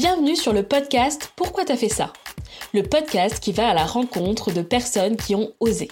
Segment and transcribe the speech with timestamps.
[0.00, 2.14] Bienvenue sur le podcast Pourquoi t'as fait ça?
[2.72, 5.88] Le podcast qui va à la rencontre de personnes qui ont osé.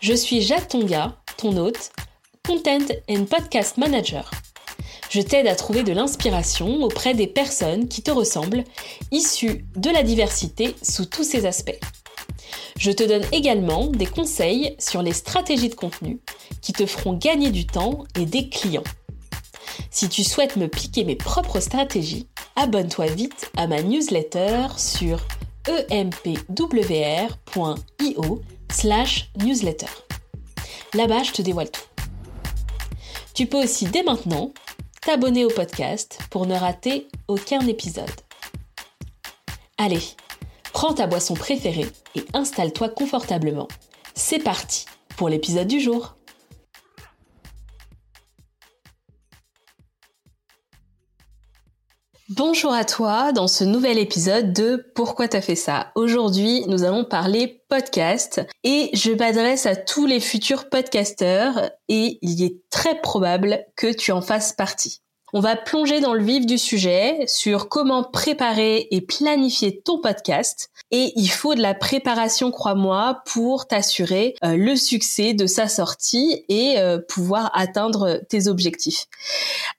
[0.00, 1.92] Je suis Jacques Tonga, ton hôte,
[2.48, 4.30] Content and Podcast Manager.
[5.10, 8.64] Je t'aide à trouver de l'inspiration auprès des personnes qui te ressemblent,
[9.12, 11.78] issues de la diversité sous tous ses aspects.
[12.78, 16.20] Je te donne également des conseils sur les stratégies de contenu
[16.62, 18.82] qui te feront gagner du temps et des clients.
[19.90, 25.20] Si tu souhaites me piquer mes propres stratégies, abonne-toi vite à ma newsletter sur
[25.90, 26.42] empwr.io
[28.70, 29.86] slash newsletter.
[30.94, 31.82] Là-bas, je te dévoile tout.
[33.34, 34.52] Tu peux aussi dès maintenant
[35.00, 38.10] t'abonner au podcast pour ne rater aucun épisode.
[39.76, 40.02] Allez,
[40.72, 43.68] prends ta boisson préférée et installe-toi confortablement.
[44.14, 46.14] C'est parti pour l'épisode du jour.
[52.30, 55.92] Bonjour à toi dans ce nouvel épisode de Pourquoi t'as fait ça?
[55.94, 62.42] Aujourd'hui, nous allons parler podcast et je m'adresse à tous les futurs podcasteurs et il
[62.42, 65.03] est très probable que tu en fasses partie.
[65.36, 70.70] On va plonger dans le vif du sujet sur comment préparer et planifier ton podcast.
[70.92, 76.44] Et il faut de la préparation, crois-moi, pour t'assurer euh, le succès de sa sortie
[76.48, 79.06] et euh, pouvoir atteindre tes objectifs.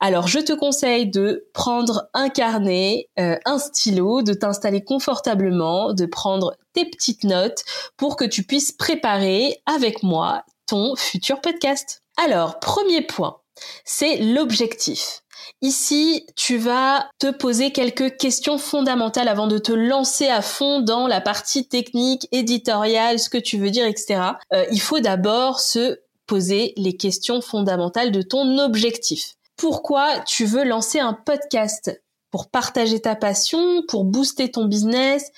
[0.01, 6.05] Alors, je te conseille de prendre un carnet, euh, un stylo, de t'installer confortablement, de
[6.05, 7.63] prendre tes petites notes
[7.95, 12.03] pour que tu puisses préparer avec moi ton futur podcast.
[12.17, 13.37] Alors, premier point,
[13.85, 15.21] c'est l'objectif.
[15.61, 21.07] Ici, tu vas te poser quelques questions fondamentales avant de te lancer à fond dans
[21.07, 24.21] la partie technique, éditoriale, ce que tu veux dire, etc.
[24.53, 29.35] Euh, il faut d'abord se poser les questions fondamentales de ton objectif.
[29.57, 32.01] Pourquoi tu veux lancer un podcast?
[32.31, 35.31] Pour partager ta passion, pour booster ton business?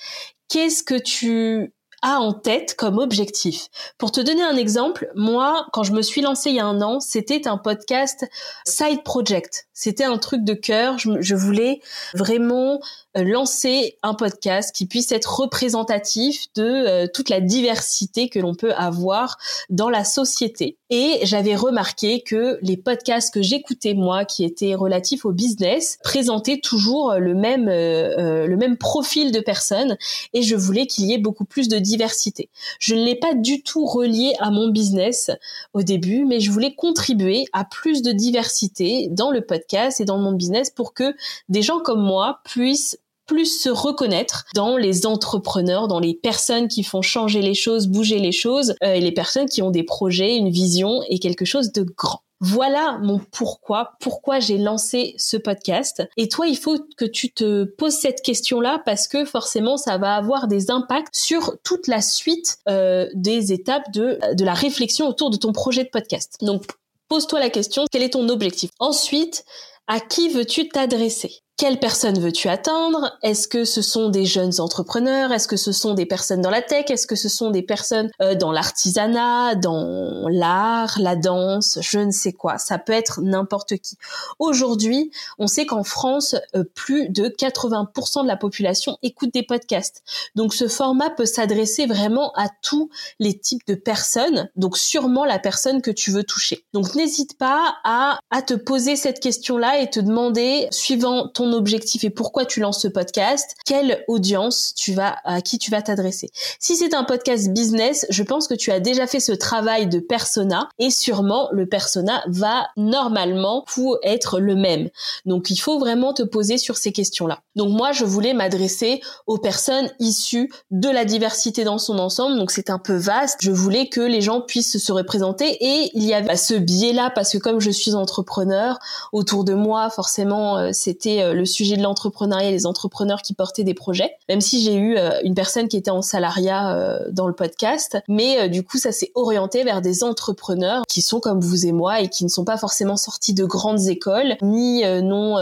[0.48, 3.68] Qu'est-ce que tu a en tête comme objectif.
[3.98, 6.80] Pour te donner un exemple, moi, quand je me suis lancée il y a un
[6.80, 8.26] an, c'était un podcast
[8.66, 9.68] side project.
[9.72, 10.98] C'était un truc de cœur.
[10.98, 11.80] Je, voulais
[12.14, 12.80] vraiment
[13.16, 18.54] euh, lancer un podcast qui puisse être représentatif de euh, toute la diversité que l'on
[18.54, 19.38] peut avoir
[19.70, 20.77] dans la société.
[20.90, 26.60] Et j'avais remarqué que les podcasts que j'écoutais moi, qui étaient relatifs au business, présentaient
[26.60, 29.96] toujours le même euh, le même profil de personnes.
[30.32, 32.48] Et je voulais qu'il y ait beaucoup plus de diversité.
[32.80, 35.30] Je ne l'ai pas du tout relié à mon business
[35.74, 40.18] au début, mais je voulais contribuer à plus de diversité dans le podcast et dans
[40.18, 41.14] mon business pour que
[41.48, 46.82] des gens comme moi puissent plus se reconnaître dans les entrepreneurs, dans les personnes qui
[46.82, 50.36] font changer les choses, bouger les choses, euh, et les personnes qui ont des projets,
[50.36, 52.22] une vision et quelque chose de grand.
[52.40, 56.04] Voilà mon pourquoi, pourquoi j'ai lancé ce podcast.
[56.16, 60.14] Et toi, il faut que tu te poses cette question-là parce que forcément, ça va
[60.14, 65.30] avoir des impacts sur toute la suite euh, des étapes de, de la réflexion autour
[65.30, 66.36] de ton projet de podcast.
[66.40, 66.64] Donc,
[67.08, 68.70] pose-toi la question, quel est ton objectif?
[68.78, 69.44] Ensuite,
[69.88, 71.42] à qui veux-tu t'adresser?
[71.58, 73.18] Quelle personne veux-tu atteindre?
[73.24, 75.32] Est-ce que ce sont des jeunes entrepreneurs?
[75.32, 76.84] Est-ce que ce sont des personnes dans la tech?
[76.88, 82.12] Est-ce que ce sont des personnes euh, dans l'artisanat, dans l'art, la danse, je ne
[82.12, 83.96] sais quoi Ça peut être n'importe qui.
[84.38, 90.04] Aujourd'hui, on sait qu'en France, euh, plus de 80% de la population écoute des podcasts.
[90.36, 92.88] Donc ce format peut s'adresser vraiment à tous
[93.18, 96.64] les types de personnes, donc sûrement la personne que tu veux toucher.
[96.72, 102.04] Donc n'hésite pas à, à te poser cette question-là et te demander, suivant ton objectif
[102.04, 106.30] et pourquoi tu lances ce podcast, quelle audience tu vas à qui tu vas t'adresser.
[106.58, 110.00] Si c'est un podcast business, je pense que tu as déjà fait ce travail de
[110.00, 113.64] persona et sûrement le persona va normalement
[114.02, 114.88] être le même.
[115.26, 117.40] Donc il faut vraiment te poser sur ces questions-là.
[117.56, 122.38] Donc moi je voulais m'adresser aux personnes issues de la diversité dans son ensemble.
[122.38, 123.38] Donc c'est un peu vaste.
[123.40, 127.32] Je voulais que les gens puissent se représenter et il y avait ce biais-là parce
[127.32, 128.78] que comme je suis entrepreneur
[129.12, 133.32] autour de moi, forcément euh, c'était euh, le sujet de l'entrepreneuriat et les entrepreneurs qui
[133.32, 136.98] portaient des projets, même si j'ai eu euh, une personne qui était en salariat euh,
[137.10, 141.20] dans le podcast, mais euh, du coup ça s'est orienté vers des entrepreneurs qui sont
[141.20, 144.82] comme vous et moi et qui ne sont pas forcément sortis de grandes écoles, ni
[145.02, 145.36] non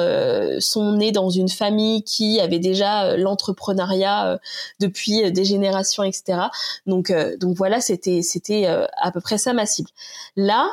[0.61, 4.39] sont nés dans une famille qui avait déjà l'entrepreneuriat
[4.81, 6.41] depuis des générations, etc.
[6.87, 9.89] Donc donc voilà, c'était c'était à peu près ça ma cible.
[10.37, 10.69] Là,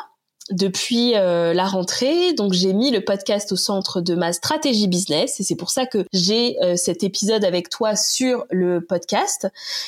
[0.50, 2.34] depuis euh, la rentrée.
[2.34, 5.86] Donc j'ai mis le podcast au centre de ma stratégie business et c'est pour ça
[5.86, 9.48] que j'ai euh, cet épisode avec toi sur le podcast.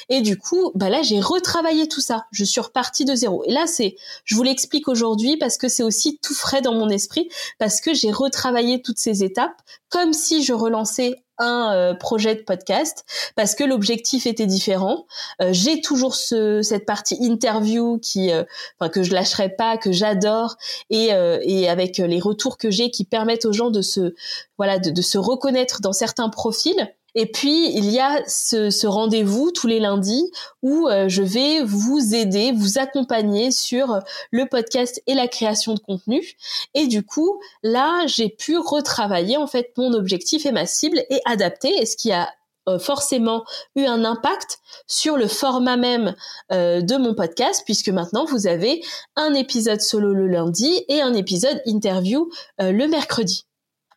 [0.09, 2.25] Et du coup, bah là j'ai retravaillé tout ça.
[2.31, 3.43] Je suis repartie de zéro.
[3.45, 6.89] Et là c'est, je vous l'explique aujourd'hui parce que c'est aussi tout frais dans mon
[6.89, 7.29] esprit
[7.59, 12.41] parce que j'ai retravaillé toutes ces étapes comme si je relançais un euh, projet de
[12.41, 13.05] podcast
[13.35, 15.05] parce que l'objectif était différent.
[15.41, 18.43] Euh, j'ai toujours ce, cette partie interview qui, euh,
[18.79, 20.55] enfin que je lâcherai pas, que j'adore
[20.89, 21.09] et,
[21.41, 24.13] et avec les retours que j'ai qui permettent aux gens de se,
[24.57, 26.91] voilà, de, de se reconnaître dans certains profils.
[27.15, 30.29] Et puis, il y a ce, rendez-vous tous les lundis
[30.61, 33.99] où euh, je vais vous aider, vous accompagner sur
[34.31, 36.21] le podcast et la création de contenu.
[36.73, 41.21] Et du coup, là, j'ai pu retravailler en fait mon objectif et ma cible et
[41.25, 41.85] adapter.
[41.85, 42.29] Ce qui a
[42.67, 43.45] euh, forcément
[43.77, 46.15] eu un impact sur le format même
[46.51, 48.81] euh, de mon podcast puisque maintenant vous avez
[49.15, 52.29] un épisode solo le lundi et un épisode interview
[52.59, 53.45] le mercredi.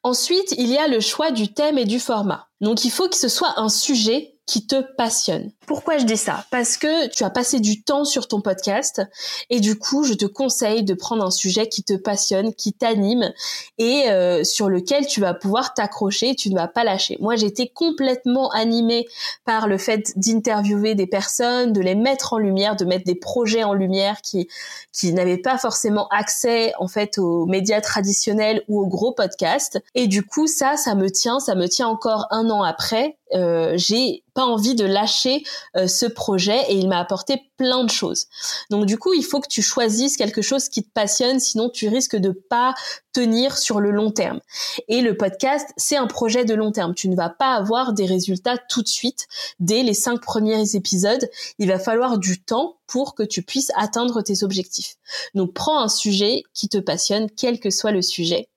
[0.08, 2.48] Ensuite, il y a le choix du thème et du format.
[2.62, 5.52] Donc il faut que ce soit un sujet qui te passionne.
[5.66, 6.46] Pourquoi je dis ça?
[6.50, 9.02] Parce que tu as passé du temps sur ton podcast
[9.50, 13.30] et du coup, je te conseille de prendre un sujet qui te passionne, qui t'anime
[13.76, 17.18] et euh, sur lequel tu vas pouvoir t'accrocher, tu ne vas pas lâcher.
[17.20, 19.06] Moi, j'étais complètement animée
[19.44, 23.64] par le fait d'interviewer des personnes, de les mettre en lumière, de mettre des projets
[23.64, 24.48] en lumière qui
[24.94, 29.78] qui n'avaient pas forcément accès en fait aux médias traditionnels ou aux gros podcasts.
[29.94, 33.72] Et du coup, ça, ça me tient, ça me tient encore un an après euh,
[33.76, 35.42] j'ai pas envie de lâcher
[35.76, 38.26] euh, ce projet et il m'a apporté plein de choses.
[38.70, 41.88] Donc du coup, il faut que tu choisisses quelque chose qui te passionne, sinon tu
[41.88, 42.74] risques de pas
[43.12, 44.40] tenir sur le long terme.
[44.86, 46.94] Et le podcast, c'est un projet de long terme.
[46.94, 49.26] Tu ne vas pas avoir des résultats tout de suite
[49.58, 51.28] dès les cinq premiers épisodes.
[51.58, 54.96] Il va falloir du temps pour que tu puisses atteindre tes objectifs.
[55.34, 58.48] Donc prends un sujet qui te passionne, quel que soit le sujet.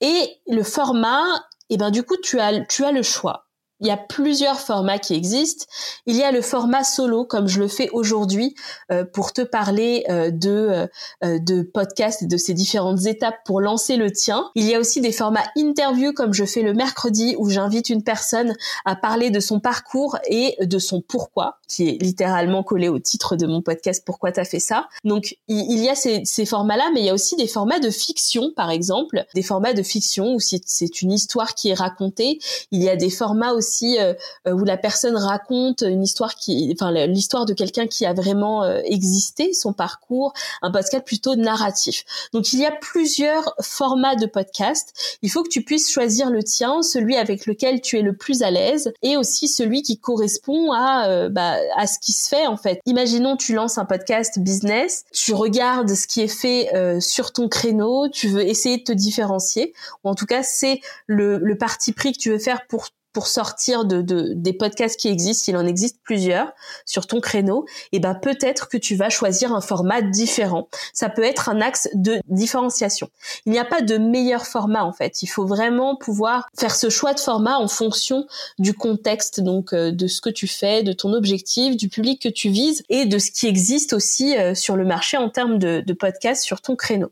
[0.00, 3.49] Et le format, eh ben du coup tu as tu as le choix
[3.80, 5.66] il y a plusieurs formats qui existent.
[6.06, 8.54] Il y a le format solo, comme je le fais aujourd'hui,
[8.92, 10.88] euh, pour te parler euh, de
[11.24, 14.50] euh, de podcast et de ces différentes étapes pour lancer le tien.
[14.54, 18.02] Il y a aussi des formats interview, comme je fais le mercredi, où j'invite une
[18.02, 18.54] personne
[18.84, 23.36] à parler de son parcours et de son pourquoi, qui est littéralement collé au titre
[23.36, 24.88] de mon podcast Pourquoi t'as fait ça.
[25.04, 27.90] Donc il, y a ces, ces formats-là, mais il y a aussi des formats de
[27.90, 32.38] fiction, par exemple, des formats de fiction où c'est une histoire qui est racontée.
[32.70, 34.14] Il y a des formats aussi euh,
[34.46, 38.62] euh, où la personne raconte une histoire qui, enfin l'histoire de quelqu'un qui a vraiment
[38.62, 40.32] euh, existé, son parcours,
[40.62, 42.04] un podcast plutôt narratif.
[42.32, 45.18] Donc il y a plusieurs formats de podcast.
[45.22, 48.42] Il faut que tu puisses choisir le tien, celui avec lequel tu es le plus
[48.42, 52.56] à l'aise, et aussi celui qui correspond à bah, à ce qui se fait en
[52.56, 52.80] fait.
[52.86, 56.70] Imaginons tu lances un podcast business, tu regardes ce qui est fait
[57.00, 59.74] sur ton créneau, tu veux essayer de te différencier,
[60.04, 63.84] ou en tout cas c'est le parti pris que tu veux faire pour pour sortir
[63.84, 66.52] de, de, des podcasts qui existent, il en existe plusieurs
[66.86, 70.68] sur ton créneau, et ben peut-être que tu vas choisir un format différent.
[70.92, 73.10] Ça peut être un axe de différenciation.
[73.46, 75.22] Il n'y a pas de meilleur format en fait.
[75.22, 78.26] Il faut vraiment pouvoir faire ce choix de format en fonction
[78.58, 82.28] du contexte, donc euh, de ce que tu fais, de ton objectif, du public que
[82.28, 85.92] tu vises et de ce qui existe aussi euh, sur le marché en termes de
[85.92, 87.10] podcasts sur ton créneau.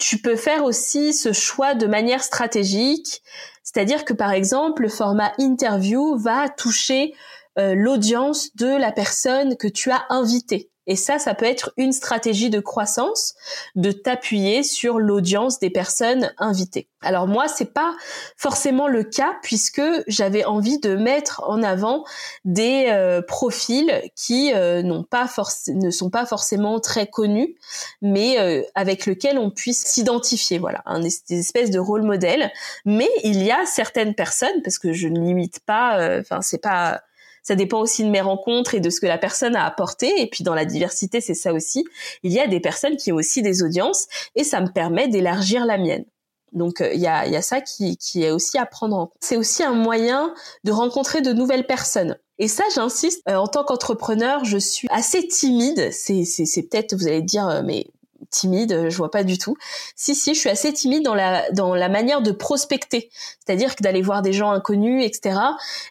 [0.00, 3.22] Tu peux faire aussi ce choix de manière stratégique
[3.62, 7.14] c'est-à-dire que par exemple, le format interview va toucher
[7.58, 10.69] euh, l'audience de la personne que tu as invitée.
[10.86, 13.34] Et ça, ça peut être une stratégie de croissance,
[13.76, 16.88] de t'appuyer sur l'audience des personnes invitées.
[17.02, 17.94] Alors moi, c'est pas
[18.36, 22.04] forcément le cas puisque j'avais envie de mettre en avant
[22.44, 25.26] des euh, profils qui euh, n'ont pas
[25.68, 27.56] ne sont pas forcément très connus,
[28.02, 30.58] mais euh, avec lesquels on puisse s'identifier.
[30.58, 32.50] Voilà, un espèce de rôle modèle.
[32.84, 37.00] Mais il y a certaines personnes, parce que je ne limite pas, enfin c'est pas
[37.42, 40.20] ça dépend aussi de mes rencontres et de ce que la personne a apporté.
[40.20, 41.84] Et puis dans la diversité, c'est ça aussi.
[42.22, 45.64] Il y a des personnes qui ont aussi des audiences et ça me permet d'élargir
[45.64, 46.04] la mienne.
[46.52, 49.06] Donc euh, il y, a, y, a, ça qui, qui est aussi à prendre en
[49.06, 49.16] compte.
[49.20, 52.16] C'est aussi un moyen de rencontrer de nouvelles personnes.
[52.40, 55.90] Et ça, j'insiste, euh, en tant qu'entrepreneur, je suis assez timide.
[55.92, 56.24] C'est,
[56.70, 57.86] peut-être, vous allez dire, euh, mais
[58.30, 59.56] timide, je vois pas du tout.
[59.96, 63.10] Si si, je suis assez timide dans la dans la manière de prospecter,
[63.44, 65.38] c'est-à-dire que d'aller voir des gens inconnus, etc.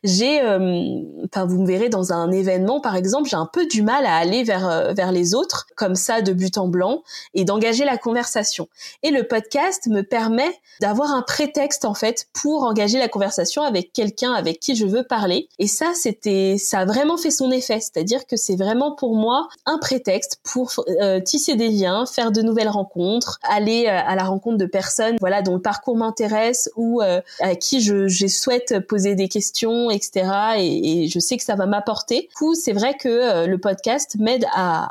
[0.04, 3.82] J'ai, euh, enfin vous me verrez dans un événement par exemple, j'ai un peu du
[3.82, 7.04] mal à aller vers euh, vers les autres comme ça de but en blanc
[7.34, 8.68] et d'engager la conversation.
[9.04, 13.92] Et le podcast me permet d'avoir un prétexte en fait pour engager la conversation avec
[13.94, 15.50] quelqu'un avec qui je veux parler.
[15.60, 19.48] Et ça c'était, ça a vraiment fait son effet, c'est-à-dire que c'est vraiment pour moi
[19.66, 24.24] un prétexte pour euh, tisser des liens, faire de nouvelles rencontres, aller euh, à la
[24.24, 29.16] rencontre de personnes, voilà, dont le parcours m'intéresse ou euh, à qui je, souhaite poser
[29.16, 30.30] des questions, etc.
[30.58, 32.28] Et, je sais que ça va m'apporter.
[32.30, 34.90] Du coup, c'est vrai que euh, le podcast m'aide à,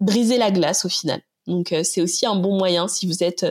[0.00, 1.20] briser la glace au final.
[1.48, 3.46] Donc c'est aussi un bon moyen si vous êtes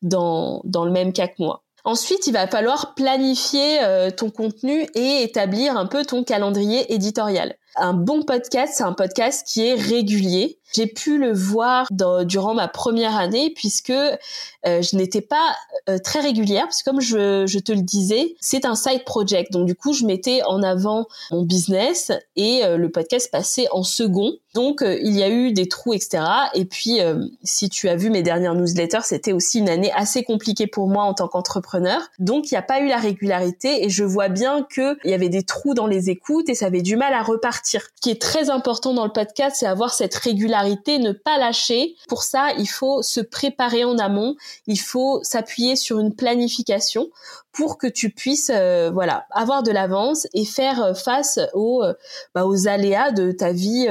[0.00, 1.62] dans, dans le même cas que moi.
[1.84, 3.78] Ensuite, il va falloir planifier
[4.16, 7.54] ton contenu et établir un peu ton calendrier éditorial.
[7.76, 10.58] Un bon podcast, c'est un podcast qui est régulier.
[10.74, 11.86] J'ai pu le voir
[12.24, 14.18] durant ma première année puisque euh,
[14.64, 15.56] je n'étais pas
[15.88, 19.52] euh, très régulière parce que comme je, je te le disais, c'est un side project.
[19.52, 23.82] Donc du coup, je mettais en avant mon business et euh, le podcast passait en
[23.82, 24.32] second.
[24.54, 26.22] Donc il y a eu des trous, etc.
[26.54, 26.98] Et puis
[27.42, 31.04] si tu as vu mes dernières newsletters, c'était aussi une année assez compliquée pour moi
[31.04, 32.00] en tant qu'entrepreneur.
[32.18, 35.28] Donc il n'y a pas eu la régularité et je vois bien qu'il y avait
[35.28, 38.20] des trous dans les écoutes et ça avait du mal à repartir ce qui est
[38.20, 41.96] très important dans le podcast, c'est avoir cette régularité, ne pas lâcher.
[42.08, 47.08] Pour ça, il faut se préparer en amont, il faut s'appuyer sur une planification
[47.52, 51.92] pour que tu puisses euh, voilà avoir de l'avance et faire euh, face aux euh,
[52.34, 53.88] bah, aux aléas de ta vie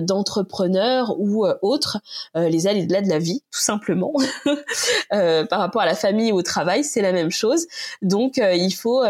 [0.00, 1.98] d'entrepreneur ou autre
[2.34, 4.12] les aléas de la vie tout simplement.
[5.10, 7.66] Par rapport à la famille ou au travail c'est la même chose.
[8.02, 9.02] Donc il faut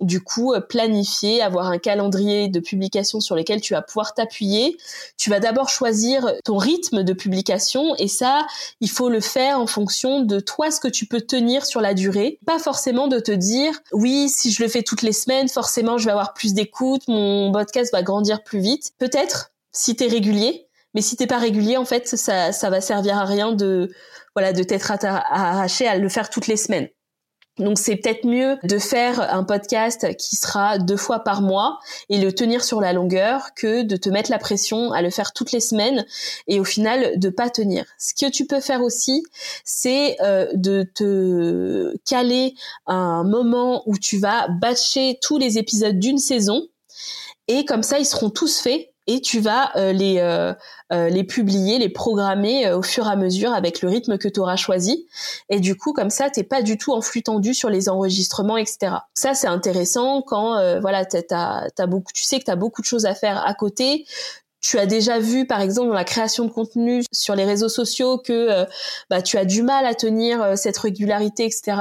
[0.00, 4.76] du coup planifier avoir un calendrier de publication sur lequel tu vas pouvoir t'appuyer.
[5.16, 8.46] Tu vas d'abord choisir ton rythme de publication et ça
[8.80, 11.94] il faut le faire en fonction de toi ce que tu peux tenir sur la
[11.94, 16.04] durée forcément de te dire oui, si je le fais toutes les semaines, forcément je
[16.04, 18.92] vais avoir plus d'écoute, mon podcast va grandir plus vite.
[18.98, 22.80] Peut-être si tu es régulier, mais si t'es pas régulier, en fait, ça, ça va
[22.80, 23.90] servir à rien de
[24.34, 26.88] voilà de t'être arraché à le faire toutes les semaines.
[27.58, 31.78] Donc c'est peut-être mieux de faire un podcast qui sera deux fois par mois
[32.08, 35.32] et le tenir sur la longueur que de te mettre la pression à le faire
[35.32, 36.06] toutes les semaines
[36.46, 37.84] et au final de pas tenir.
[37.98, 39.22] Ce que tu peux faire aussi,
[39.64, 42.54] c'est euh, de te caler
[42.86, 46.66] un moment où tu vas batcher tous les épisodes d'une saison
[47.48, 50.54] et comme ça ils seront tous faits et tu vas euh, les euh,
[50.92, 54.38] euh, les publier, les programmer au fur et à mesure avec le rythme que tu
[54.38, 55.06] auras choisi.
[55.48, 58.56] Et du coup, comme ça, t'es pas du tout en flux tendu sur les enregistrements,
[58.56, 58.92] etc.
[59.14, 62.86] Ça, c'est intéressant quand voilà, t'as, as beaucoup, tu sais que tu as beaucoup de
[62.86, 64.04] choses à faire à côté
[64.60, 68.18] tu as déjà vu par exemple dans la création de contenu sur les réseaux sociaux
[68.18, 68.64] que euh,
[69.08, 71.76] bah, tu as du mal à tenir euh, cette régularité etc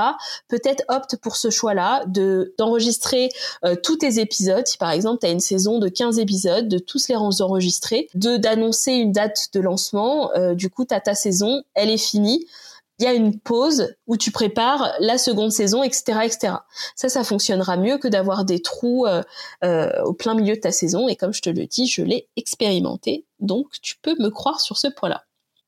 [0.47, 3.29] peut-être opte pour ce choix là de d'enregistrer
[3.65, 4.65] euh, tous tes épisodes.
[4.65, 8.37] Si par exemple tu as une saison de 15 épisodes de tous les enregistrer de
[8.37, 12.45] d'annoncer une date de lancement du coup tu ta saison elle est finie
[12.99, 16.53] il y a une pause où tu prépares la seconde saison, etc., etc.
[16.95, 19.23] Ça, ça fonctionnera mieux que d'avoir des trous euh,
[19.63, 21.07] euh, au plein milieu de ta saison.
[21.07, 24.77] Et comme je te le dis, je l'ai expérimenté, donc tu peux me croire sur
[24.77, 25.23] ce point-là.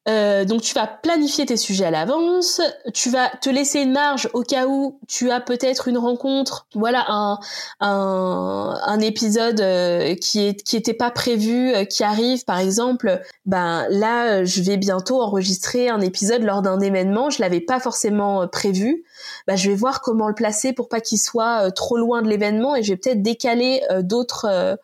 [0.10, 2.60] Euh, donc tu vas planifier tes sujets à l'avance,
[2.91, 7.05] tu vas te laisser une marge au cas où tu as peut-être une rencontre, voilà
[7.08, 7.38] un
[7.81, 12.46] un, un épisode euh, qui est qui était pas prévu, euh, qui arrive.
[12.46, 17.62] Par exemple, ben là je vais bientôt enregistrer un épisode lors d'un événement, je l'avais
[17.62, 19.03] pas forcément prévu,
[19.46, 22.75] ben, je vais voir comment le placer pour pas qu'il soit trop loin de l'événement
[22.75, 24.79] et je vais peut-être décaler d'autres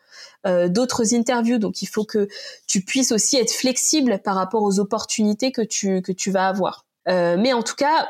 [0.45, 1.57] euh, d'autres interviews.
[1.57, 2.27] Donc il faut que
[2.67, 6.85] tu puisses aussi être flexible par rapport aux opportunités que tu que tu vas avoir.
[7.07, 8.09] Euh, mais en tout cas,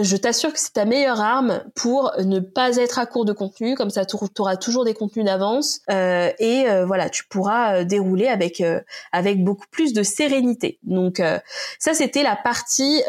[0.00, 3.74] je t'assure que c'est ta meilleure arme pour ne pas être à court de contenu,
[3.74, 7.84] comme ça tu auras toujours des contenus d'avance euh, et euh, voilà, tu pourras euh,
[7.84, 8.62] dérouler avec
[9.12, 10.78] avec beaucoup plus de sérénité.
[10.82, 11.22] Donc
[11.78, 13.02] ça c'était la partie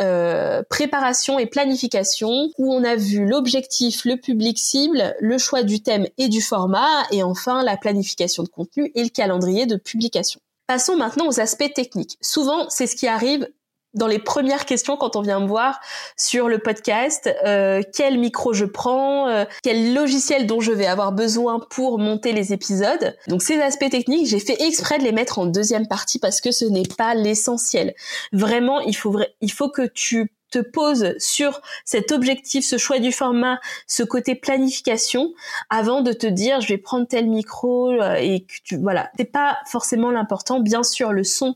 [0.69, 6.07] préparation et planification où on a vu l'objectif, le public cible, le choix du thème
[6.17, 10.39] et du format et enfin la planification de contenu et le calendrier de publication.
[10.67, 12.17] Passons maintenant aux aspects techniques.
[12.21, 13.47] Souvent, c'est ce qui arrive
[13.93, 15.79] dans les premières questions quand on vient me voir
[16.17, 21.11] sur le podcast, euh, quel micro je prends, euh, quel logiciel dont je vais avoir
[21.11, 23.15] besoin pour monter les épisodes.
[23.27, 26.51] Donc ces aspects techniques, j'ai fait exprès de les mettre en deuxième partie parce que
[26.51, 27.93] ce n'est pas l'essentiel.
[28.31, 33.11] Vraiment, il faut il faut que tu te poses sur cet objectif, ce choix du
[33.11, 35.33] format, ce côté planification,
[35.69, 39.31] avant de te dire je vais prendre tel micro euh, et que tu voilà, c'est
[39.31, 40.59] pas forcément l'important.
[40.59, 41.55] Bien sûr, le son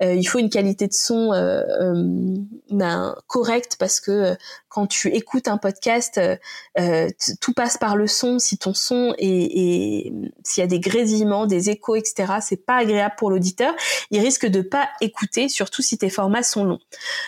[0.00, 2.34] il faut une qualité de son euh, euh,
[2.70, 4.36] ben, correcte parce que
[4.68, 6.20] quand tu écoutes un podcast,
[7.40, 8.38] tout passe par le son.
[8.38, 10.12] Si ton son et,
[10.44, 13.74] s'il y a des grésillements, des échos, etc., c'est pas agréable pour l'auditeur.
[14.10, 16.80] Il risque de pas écouter, surtout si tes formats sont longs.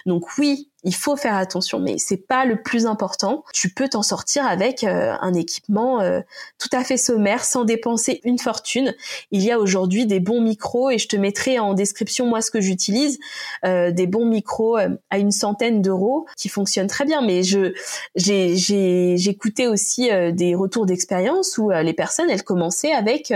[0.05, 3.45] Donc oui, il faut faire attention, mais c'est pas le plus important.
[3.53, 6.21] Tu peux t'en sortir avec euh, un équipement euh,
[6.59, 8.95] tout à fait sommaire, sans dépenser une fortune.
[9.33, 12.53] Il y a aujourd'hui des bons micros et je te mettrai en description moi ce
[12.53, 13.19] que j'utilise,
[13.65, 14.77] euh, des bons micros
[15.11, 17.23] à une centaine d'euros qui fonctionnent très bien.
[17.23, 17.73] Mais je
[18.15, 23.33] j'ai écouté aussi des retours d'expérience où les personnes elles commençaient avec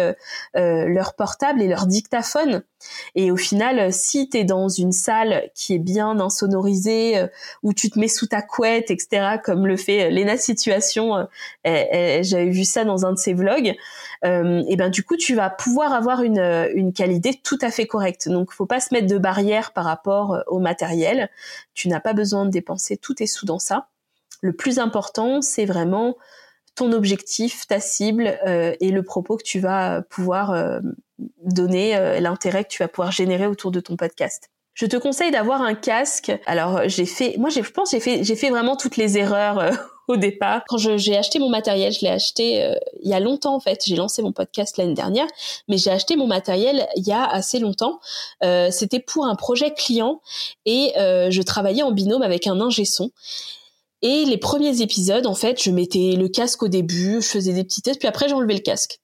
[0.55, 2.63] leur portable et leur dictaphone
[3.15, 7.27] Et au final, si tu es dans une salle qui est bien insonorisée, euh,
[7.63, 11.27] où tu te mets sous ta couette, etc., comme le fait euh, Lena Situation,
[11.67, 13.75] euh, j'avais vu ça dans un de ses vlogs,
[14.25, 16.39] et ben du coup, tu vas pouvoir avoir une,
[16.75, 18.29] une qualité tout à fait correcte.
[18.29, 21.29] Donc, faut pas se mettre de barrière par rapport au matériel.
[21.75, 23.89] Tu n'as pas besoin de dépenser tous tes sous dans ça.
[24.41, 26.17] Le plus important, c'est vraiment
[26.75, 28.39] ton objectif, ta cible
[28.81, 30.81] et le propos que tu vas pouvoir
[31.43, 34.51] donner euh, l'intérêt que tu vas pouvoir générer autour de ton podcast.
[34.75, 36.33] Je te conseille d'avoir un casque.
[36.47, 39.71] Alors j'ai fait, moi je pense j'ai fait j'ai fait vraiment toutes les erreurs euh,
[40.09, 40.63] au départ.
[40.67, 43.83] Quand j'ai acheté mon matériel, je l'ai acheté euh, il y a longtemps en fait.
[43.85, 45.27] J'ai lancé mon podcast l'année dernière,
[45.69, 48.01] mais j'ai acheté mon matériel il y a assez longtemps.
[48.71, 50.23] C'était pour un projet client
[50.65, 53.11] et je travaillais en binôme avec un ingé son.
[54.03, 57.65] Et les premiers épisodes, en fait, je mettais le casque au début, je faisais des
[57.65, 59.01] petits tests, puis après j'enlevais le casque.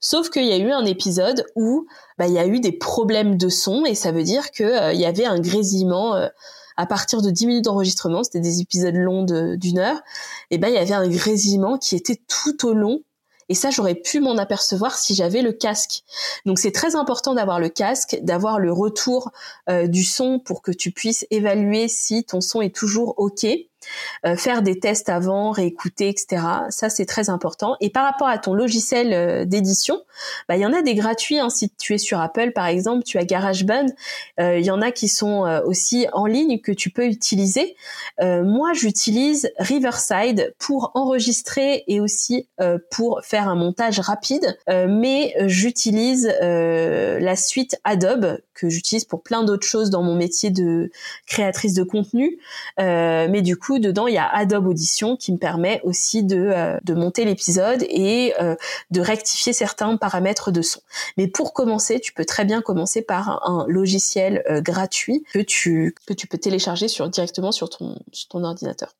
[0.00, 1.86] Sauf qu'il y a eu un épisode où
[2.18, 4.92] bah, il y a eu des problèmes de son et ça veut dire qu'il euh,
[4.92, 6.28] y avait un grésillement euh,
[6.76, 10.00] à partir de 10 minutes d'enregistrement, c'était des épisodes longs d'une heure,
[10.50, 13.02] et ben il y avait un grésillement qui était tout au long
[13.48, 16.02] et ça, j'aurais pu m'en apercevoir si j'avais le casque.
[16.44, 19.30] Donc c'est très important d'avoir le casque, d'avoir le retour
[19.70, 23.46] euh, du son pour que tu puisses évaluer si ton son est toujours OK.
[24.26, 26.42] Euh, faire des tests avant, réécouter, etc.
[26.70, 27.76] Ça, c'est très important.
[27.80, 30.02] Et par rapport à ton logiciel euh, d'édition,
[30.48, 31.38] bah, il y en a des gratuits.
[31.38, 31.50] Hein.
[31.50, 33.86] Si tu es sur Apple, par exemple, tu as GarageBand.
[34.40, 35.28] Euh, il y en a qui sont
[35.64, 37.76] aussi en ligne que tu peux utiliser.
[38.20, 42.48] moi, j'utilise Riverside pour enregistrer et aussi
[42.90, 44.58] pour faire un montage rapide.
[44.68, 50.90] mais j'utilise la suite Adobe que j'utilise pour plein d'autres choses dans mon métier de
[51.26, 52.38] créatrice de contenu.
[52.78, 56.78] mais du coup, dedans, il y a Adobe Audition qui me permet aussi de, euh,
[56.84, 58.56] de monter l'épisode et euh,
[58.90, 60.80] de rectifier certains paramètres de son.
[61.16, 65.94] Mais pour commencer, tu peux très bien commencer par un, logiciel euh, gratuit que tu,
[66.06, 68.94] que tu peux télécharger sur, directement sur ton, sur ton ordinateur.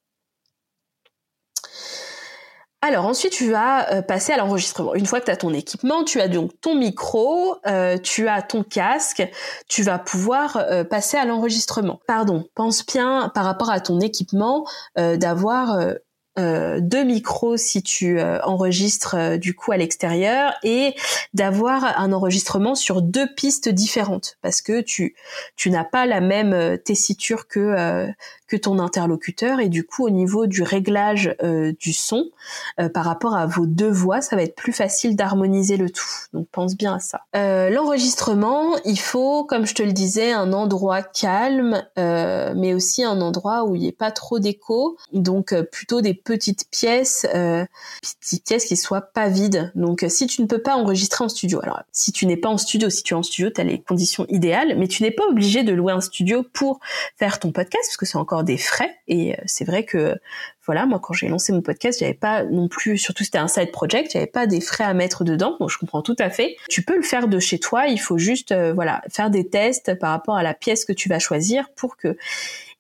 [2.81, 4.95] Alors ensuite, tu vas euh, passer à l'enregistrement.
[4.95, 8.41] Une fois que tu as ton équipement, tu as donc ton micro, euh, tu as
[8.41, 9.29] ton casque,
[9.69, 11.99] tu vas pouvoir euh, passer à l'enregistrement.
[12.07, 14.65] Pardon, pense bien par rapport à ton équipement
[14.97, 15.79] d'avoir
[16.37, 20.95] deux micros si tu enregistres du coup à l'extérieur et
[21.35, 25.17] d'avoir un enregistrement sur deux pistes différentes parce que tu
[25.57, 28.09] tu n'as pas la même tessiture que
[28.49, 31.37] que ton interlocuteur et du coup au niveau du réglage
[31.81, 32.31] du son
[32.95, 36.05] par rapport à vos deux voix ça va être plus facile d'harmoniser le tout.
[36.33, 37.21] Donc pense bien à ça.
[37.35, 43.65] L'enregistrement il faut comme je te le disais un endroit calme mais aussi un endroit
[43.65, 44.97] où il n'y ait pas trop d'écho.
[45.13, 47.65] Donc plutôt des petites pièces, euh,
[48.21, 49.73] petites pièces qui soient pas vides.
[49.75, 52.59] Donc si tu ne peux pas enregistrer en studio, alors si tu n'es pas en
[52.59, 55.25] studio, si tu es en studio, tu as les conditions idéales, mais tu n'es pas
[55.29, 56.81] obligé de louer un studio pour
[57.17, 60.17] faire ton podcast parce que c'est encore des frais et euh, c'est vrai que
[60.67, 63.71] voilà, moi quand j'ai lancé mon podcast, j'avais pas non plus, surtout c'était un side
[63.73, 66.57] project, j'avais pas des frais à mettre dedans, donc je comprends tout à fait.
[66.69, 69.99] Tu peux le faire de chez toi, il faut juste euh, voilà faire des tests
[69.99, 72.17] par rapport à la pièce que tu vas choisir pour que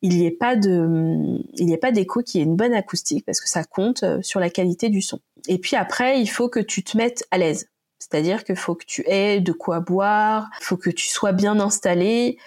[0.02, 3.24] il n'y ait pas de, il n'y ait pas d'écho qui ait une bonne acoustique
[3.24, 5.20] parce que ça compte euh, sur la qualité du son.
[5.48, 7.68] Et puis après, il faut que tu te mettes à l'aise.
[7.98, 12.38] C'est-à-dire qu'il faut que tu aies de quoi boire, faut que tu sois bien installé,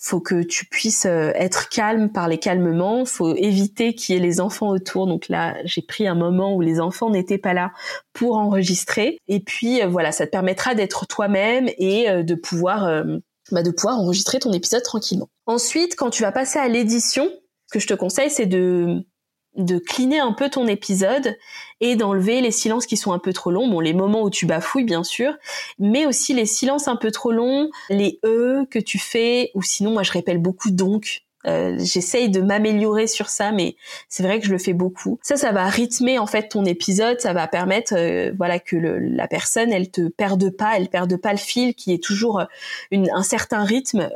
[0.00, 4.40] faut que tu puisses euh, être calme, parler calmement, faut éviter qu'il y ait les
[4.40, 5.06] enfants autour.
[5.06, 7.72] Donc là, j'ai pris un moment où les enfants n'étaient pas là
[8.12, 9.18] pour enregistrer.
[9.26, 13.04] Et puis euh, voilà, ça te permettra d'être toi-même et de pouvoir
[13.50, 15.28] bah, de pouvoir enregistrer ton épisode tranquillement.
[15.46, 17.28] Ensuite, quand tu vas passer à l'édition,
[17.66, 19.04] ce que je te conseille, c'est de
[19.58, 21.36] de cleaner un peu ton épisode
[21.80, 24.46] et d'enlever les silences qui sont un peu trop longs, bon les moments où tu
[24.46, 25.34] bafouilles bien sûr,
[25.78, 29.92] mais aussi les silences un peu trop longs, les e que tu fais ou sinon
[29.92, 33.76] moi je répète beaucoup donc euh, j'essaye de m'améliorer sur ça, mais
[34.08, 35.18] c'est vrai que je le fais beaucoup.
[35.22, 39.28] Ça, ça va rythmer en fait ton épisode, ça va permettre, euh, voilà, que la
[39.28, 42.44] personne, elle te perde pas, elle perde pas le fil, qui est toujours euh,
[42.90, 44.08] une, un certain rythme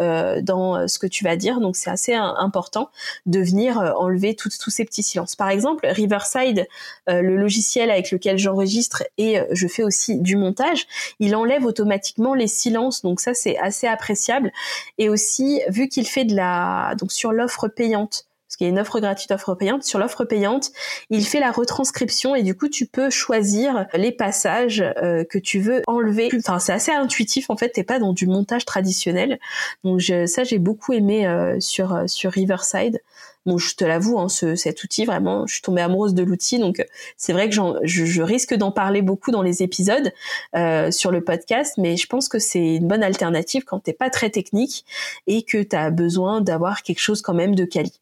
[0.43, 1.61] dans ce que tu vas dire.
[1.61, 2.91] Donc c'est assez important
[3.27, 5.37] de venir enlever tous ces petits silences.
[5.37, 6.67] Par exemple, Riverside,
[7.07, 10.87] le logiciel avec lequel j'enregistre et je fais aussi du montage,
[11.21, 13.03] il enlève automatiquement les silences.
[13.03, 14.53] Donc ça, c'est assez appréciable.
[14.99, 18.73] Et aussi, vu qu'il fait de la donc sur l'offre payante parce qu'il y a
[18.73, 19.83] une offre gratuite, offre payante.
[19.83, 20.73] Sur l'offre payante,
[21.09, 25.59] il fait la retranscription et du coup, tu peux choisir les passages euh, que tu
[25.59, 26.29] veux enlever.
[26.37, 27.71] Enfin, c'est assez intuitif en fait.
[27.71, 29.39] T'es pas dans du montage traditionnel.
[29.85, 33.01] Donc ça, j'ai beaucoup aimé euh, sur sur Riverside.
[33.45, 36.61] Bon, je te l'avoue, hein, ce, cet outil, vraiment, je suis tombée amoureuse de l'outil,
[36.61, 36.85] donc euh,
[37.17, 40.13] c'est vrai que je, je, risque d'en parler beaucoup dans les épisodes
[40.55, 44.11] euh, sur le podcast, mais je pense que c'est une bonne alternative quand t'es pas
[44.11, 44.85] très technique
[45.27, 47.93] et que tu as besoin d'avoir quelque chose quand même de quali.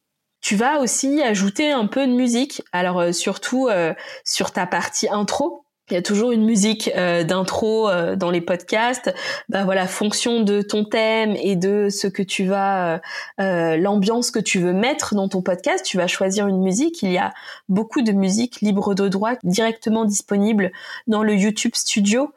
[0.43, 3.71] Tu vas aussi ajouter un peu de musique, alors euh, surtout
[4.25, 8.41] sur ta partie intro, il y a toujours une musique euh, d'intro euh, dans les
[8.41, 9.13] podcasts.
[9.49, 13.01] Bah voilà, fonction de ton thème et de ce que tu vas,
[13.41, 17.03] euh, l'ambiance que tu veux mettre dans ton podcast, tu vas choisir une musique.
[17.03, 17.33] Il y a
[17.69, 20.71] beaucoup de musique libre de droit directement disponible
[21.07, 22.33] dans le YouTube Studio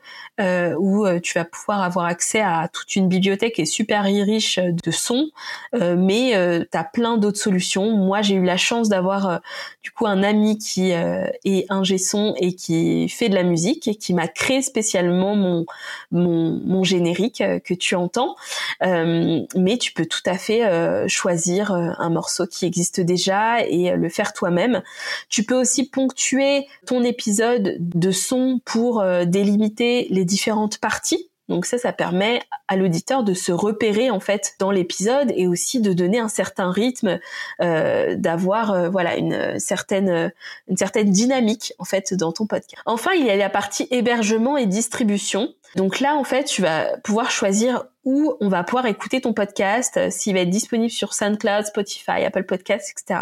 [0.80, 5.30] où tu vas pouvoir avoir accès à toute une bibliothèque et super riche de sons.
[5.74, 6.32] mais
[6.72, 7.92] tu as plein d'autres solutions.
[7.92, 9.42] Moi, j'ai eu la chance d'avoir
[9.84, 13.96] du coup un ami qui est ingé son et qui fait de la musique et
[13.96, 15.66] qui m'a créé spécialement mon,
[16.12, 18.36] mon, mon générique euh, que tu entends.
[18.84, 23.96] Euh, mais tu peux tout à fait euh, choisir un morceau qui existe déjà et
[23.96, 24.82] le faire toi-même.
[25.30, 31.30] Tu peux aussi ponctuer ton épisode de son pour délimiter les différentes parties.
[31.50, 35.82] Donc ça, ça permet à l'auditeur de se repérer en fait dans l'épisode et aussi
[35.82, 37.20] de donner un certain rythme,
[37.62, 40.32] euh, d'avoir euh, voilà une certaine
[40.68, 42.82] une certaine dynamique en fait dans ton podcast.
[42.86, 45.54] Enfin, il y a la partie hébergement et distribution.
[45.76, 49.98] Donc là, en fait, tu vas pouvoir choisir où on va pouvoir écouter ton podcast,
[49.98, 53.22] euh, s'il va être disponible sur SoundCloud, Spotify, Apple Podcasts, etc.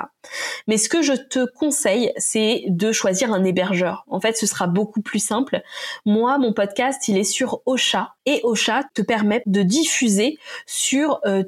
[0.68, 4.06] Mais ce que je te conseille, c'est de choisir un hébergeur.
[4.08, 5.62] En fait, ce sera beaucoup plus simple.
[6.06, 11.44] Moi, mon podcast, il est sur Ocha et Ocha te permet de diffuser sur euh,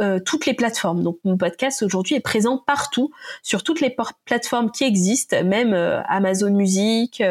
[0.00, 1.02] euh, toutes les plateformes.
[1.02, 3.10] Donc, mon podcast aujourd'hui est présent partout,
[3.42, 5.74] sur toutes les plateformes qui existent, même
[6.08, 7.22] Amazon Music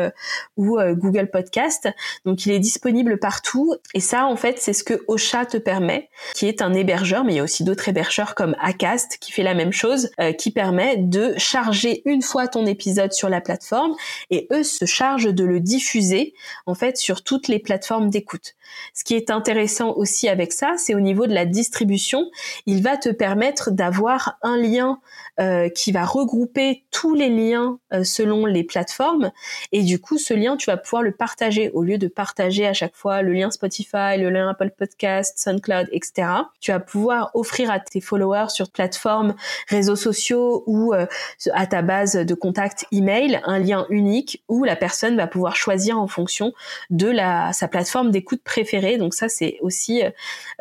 [0.57, 1.89] ou Google Podcast.
[2.25, 3.75] Donc, il est disponible partout.
[3.93, 7.33] Et ça, en fait, c'est ce que Ocha te permet, qui est un hébergeur, mais
[7.33, 10.51] il y a aussi d'autres hébergeurs comme Acast qui fait la même chose, euh, qui
[10.51, 13.95] permet de charger une fois ton épisode sur la plateforme
[14.29, 16.33] et eux se chargent de le diffuser
[16.65, 18.55] en fait sur toutes les plateformes d'écoute.
[18.95, 22.31] Ce qui est intéressant aussi avec ça, c'est au niveau de la distribution,
[22.65, 24.99] il va te permettre d'avoir un lien
[25.39, 29.31] euh, qui va regrouper tous les liens euh, selon les plateformes
[29.71, 32.73] et du coup ce lien tu vas pouvoir le partager au lieu de partager à
[32.73, 36.27] chaque fois le lien Spotify, le lien Apple Podcast, SoundCloud, etc.
[36.59, 39.35] Tu vas pouvoir offrir à tes followers sur plateformes,
[39.67, 41.05] réseaux sociaux ou euh,
[41.53, 45.99] à ta base de contact email un lien unique où la personne va pouvoir choisir
[45.99, 46.53] en fonction
[46.89, 48.97] de la sa plateforme d'écoute préférée.
[48.97, 50.09] Donc ça c'est aussi euh,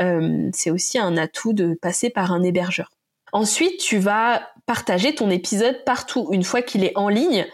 [0.00, 2.93] euh, c'est aussi un atout de passer par un hébergeur.
[3.34, 6.28] Ensuite, tu vas partager ton épisode partout.
[6.30, 7.44] Une fois qu'il est en ligne,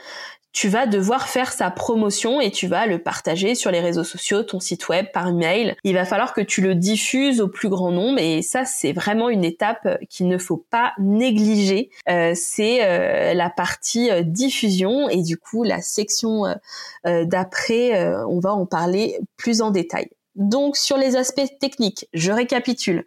[0.52, 4.42] tu vas devoir faire sa promotion et tu vas le partager sur les réseaux sociaux,
[4.42, 5.74] ton site web, par email.
[5.82, 9.30] Il va falloir que tu le diffuses au plus grand nombre et ça c'est vraiment
[9.30, 11.88] une étape qu'il ne faut pas négliger.
[12.10, 16.44] Euh, c'est euh, la partie euh, diffusion et du coup la section
[17.04, 20.10] d'après on va en parler plus en détail.
[20.36, 23.04] Donc sur les aspects techniques, je récapitule.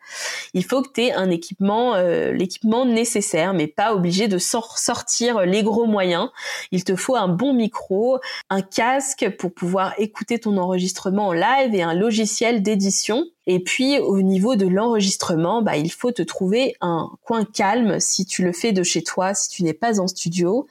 [0.54, 5.42] Il faut que tu aies un équipement, euh, l'équipement nécessaire, mais pas obligé de sortir
[5.42, 6.30] les gros moyens.
[6.72, 11.74] Il te faut un bon micro, un casque pour pouvoir écouter ton enregistrement en live
[11.74, 13.26] et un logiciel d'édition.
[13.48, 18.26] Et puis au niveau de l'enregistrement, bah, il faut te trouver un coin calme si
[18.26, 20.68] tu le fais de chez toi, si tu n'es pas en studio,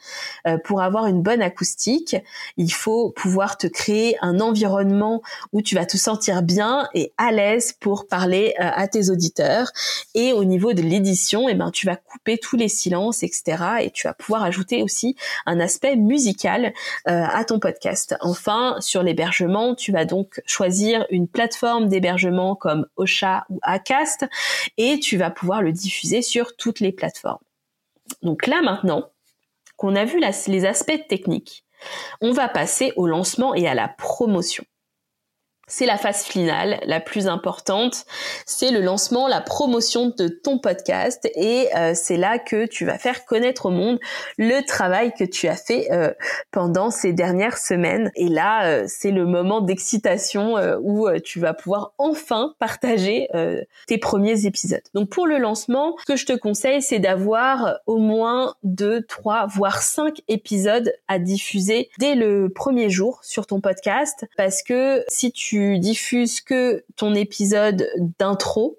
[0.46, 2.16] euh, pour avoir une bonne acoustique.
[2.56, 7.32] Il faut pouvoir te créer un environnement où tu vas te sentir bien et à
[7.32, 9.70] l'aise pour parler euh, à tes auditeurs.
[10.14, 13.42] Et au niveau de l'édition, eh ben tu vas couper tous les silences, etc.
[13.82, 16.72] Et tu vas pouvoir ajouter aussi un aspect musical
[17.08, 18.16] euh, à ton podcast.
[18.20, 24.24] Enfin, sur l'hébergement, tu vas donc choisir une plateforme d'hébergement comme Ocha ou Acast
[24.76, 27.42] et tu vas pouvoir le diffuser sur toutes les plateformes.
[28.22, 29.10] Donc là maintenant
[29.76, 31.64] qu'on a vu les aspects techniques,
[32.20, 34.64] on va passer au lancement et à la promotion
[35.72, 38.04] c'est la phase finale, la plus importante.
[38.44, 42.98] C'est le lancement, la promotion de ton podcast et euh, c'est là que tu vas
[42.98, 43.98] faire connaître au monde
[44.36, 46.12] le travail que tu as fait euh,
[46.50, 48.10] pendant ces dernières semaines.
[48.16, 53.28] Et là, euh, c'est le moment d'excitation où tu vas pouvoir enfin partager
[53.86, 54.82] tes premiers épisodes.
[54.94, 59.46] Donc pour le lancement, ce que je te conseille, c'est d'avoir au moins deux, trois,
[59.46, 65.32] voire cinq épisodes à diffuser dès le premier jour sur ton podcast parce que si
[65.32, 68.78] tu diffuses que ton épisode d'intro,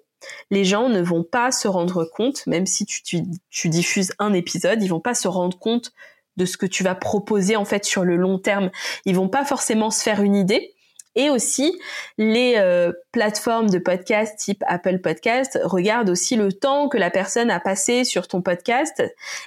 [0.50, 4.88] les gens ne vont pas se rendre compte, même si tu, diffuses un épisode, ils
[4.88, 5.92] vont pas se rendre compte
[6.36, 8.70] de ce que tu vas proposer en fait sur le long terme.
[9.04, 10.74] Ils vont pas forcément se faire une idée
[11.14, 11.78] Et aussi,
[12.18, 17.52] les euh, plateformes de podcast type Apple Podcast regardent aussi le temps que la personne
[17.52, 19.00] a passé sur ton podcast.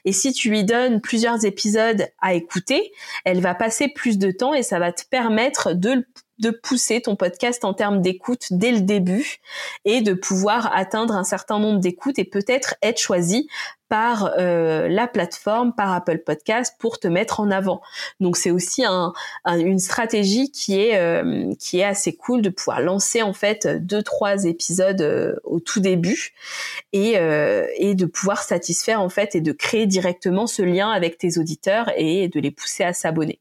[0.06, 2.94] Et si tu lui donnes plusieurs épisodes à écouter,
[3.26, 6.06] elle va passer plus de temps et ça va te permettre de
[6.40, 9.38] de pousser ton podcast en termes d'écoute dès le début
[9.86, 13.48] et de pouvoir atteindre un certain nombre d'écoutes et peut-être être choisi
[13.90, 17.82] par euh, la plateforme, par Apple Podcast pour te mettre en avant.
[18.20, 19.14] Donc c'est aussi un,
[19.46, 24.04] une stratégie qui est euh, qui est assez cool de pouvoir lancer en fait deux
[24.04, 26.34] trois épisodes euh, au tout début
[26.94, 27.16] et
[27.78, 31.92] et de pouvoir satisfaire en fait et de créer directement ce lien avec tes auditeurs
[31.96, 33.40] et de les pousser à s'abonner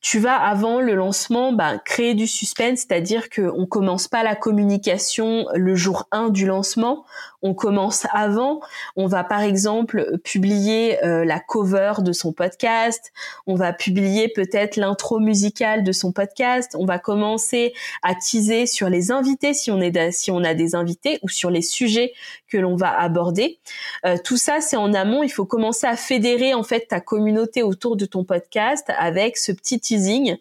[0.00, 5.46] tu vas avant le lancement bah, créer du suspense, c'est-à-dire qu'on commence pas la communication
[5.54, 7.04] le jour 1 du lancement,
[7.42, 8.60] on commence avant.
[8.96, 13.12] On va par exemple publier euh, la cover de son podcast,
[13.46, 18.88] on va publier peut-être l'intro musicale de son podcast, on va commencer à teaser sur
[18.88, 22.12] les invités si on est si on a des invités ou sur les sujets
[22.50, 23.58] que l'on va aborder.
[24.04, 25.22] Euh, tout ça c'est en amont.
[25.22, 29.52] Il faut commencer à fédérer en fait ta communauté autour de ton podcast avec ce
[29.52, 30.36] petit teasing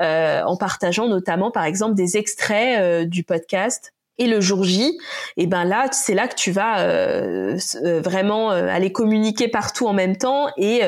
[0.00, 5.42] euh, en partageant notamment par exemple des extraits du podcast et le jour J, et
[5.42, 9.86] eh ben là, c'est là que tu vas euh, euh, vraiment euh, aller communiquer partout
[9.86, 10.80] en même temps et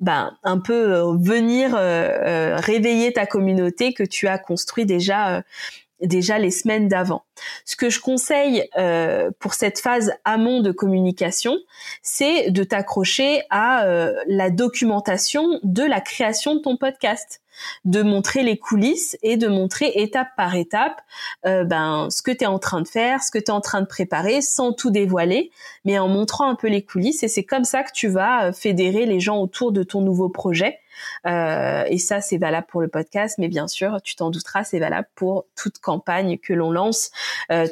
[0.00, 5.42] ben un peu venir réveiller ta communauté que tu as construit déjà
[6.02, 7.24] déjà les semaines d'avant.
[7.64, 8.68] Ce que je conseille
[9.38, 11.58] pour cette phase amont de communication,
[12.02, 13.86] c'est de t'accrocher à
[14.26, 17.42] la documentation de la création de ton podcast
[17.84, 21.00] de montrer les coulisses et de montrer étape par étape
[21.46, 23.60] euh, ben ce que tu es en train de faire, ce que tu es en
[23.60, 25.50] train de préparer sans tout dévoiler,
[25.84, 28.52] mais en montrant un peu les coulisses et c'est comme ça que tu vas euh,
[28.52, 30.78] fédérer les gens autour de ton nouveau projet.
[31.26, 34.78] Euh, et ça, c'est valable pour le podcast, mais bien sûr, tu t'en douteras, c'est
[34.78, 37.10] valable pour toute campagne que l'on lance,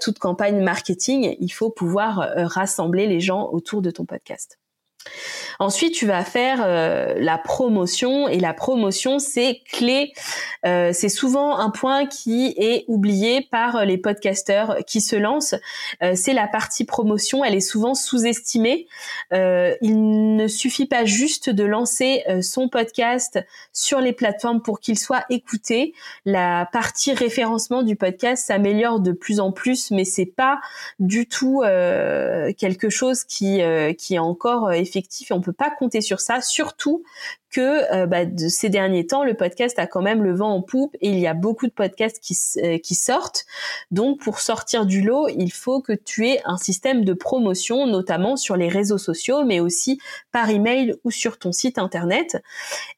[0.01, 1.37] toute campagne marketing.
[1.41, 4.60] Il faut pouvoir rassembler les gens autour de ton podcast.
[5.61, 10.15] Ensuite, tu vas faire euh, la promotion et la promotion, c'est clé.
[10.65, 15.55] Euh, c'est souvent un point qui est oublié par les podcasteurs qui se lancent.
[16.03, 17.45] Euh, c'est la partie promotion.
[17.45, 18.87] Elle est souvent sous-estimée.
[19.33, 23.39] il ne suffit pas juste de lancer son podcast
[23.73, 25.93] sur les plateformes pour qu'il soit écouté.
[26.25, 30.61] La partie référencement du podcast s'améliore de plus en plus, mais c'est pas
[30.99, 33.61] du tout quelque chose qui
[33.99, 37.03] qui est encore effectif et on peut pas compter sur ça, surtout
[37.51, 40.63] que euh, bah, de ces derniers temps, le podcast a quand même le vent en
[40.63, 43.45] poupe et il y a beaucoup de podcasts qui, euh, qui sortent.
[43.91, 48.37] Donc, pour sortir du lot, il faut que tu aies un système de promotion, notamment
[48.37, 50.01] sur les réseaux sociaux, mais aussi
[50.33, 52.43] par email ou sur ton site internet.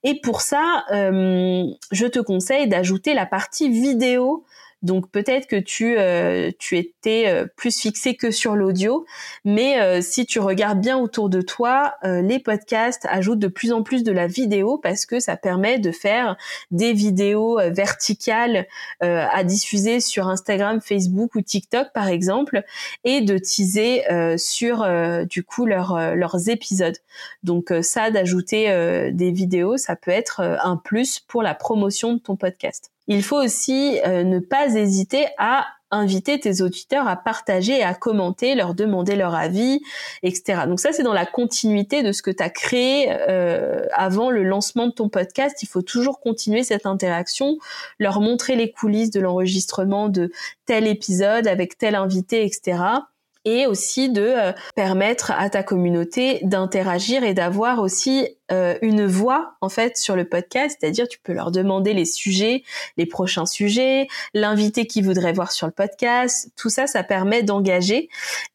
[0.03, 4.45] Et pour ça, euh, je te conseille d'ajouter la partie vidéo
[4.83, 9.07] donc peut-être que tu euh, tu étais euh, plus fixé que sur l'audio,
[9.45, 13.83] mais euh, si tu regardes bien autour de toi, les podcasts ajoutent de plus en
[13.83, 16.37] plus de la vidéo parce que ça permet de faire
[16.71, 18.67] des vidéos verticales
[19.01, 22.63] à diffuser sur Instagram, Facebook ou TikTok par exemple
[23.05, 24.03] et de teaser
[24.37, 24.87] sur
[25.27, 26.97] du coup leurs épisodes.
[27.43, 32.37] Donc ça d'ajouter des vidéos, ça peut être un plus pour la promotion de ton
[32.37, 32.92] podcast.
[33.09, 38.55] Il faut aussi euh, ne pas hésiter à inviter tes auditeurs à partager à commenter,
[38.55, 39.83] leur demander leur avis,
[40.23, 40.63] etc.
[40.67, 44.43] Donc ça, c'est dans la continuité de ce que tu as créé euh, avant le
[44.43, 45.63] lancement de ton podcast.
[45.63, 47.59] Il faut toujours continuer cette interaction,
[47.99, 50.33] leur montrer les coulisses de l'enregistrement de
[50.65, 53.03] tel épisode avec tel invité, etc
[53.45, 59.55] et aussi de euh, permettre à ta communauté d'interagir et d'avoir aussi euh, une voix
[59.61, 62.63] en fait sur le podcast, c'est-à-dire tu peux leur demander les sujets,
[62.97, 68.09] les prochains sujets, l'invité qui voudrait voir sur le podcast, tout ça ça permet d'engager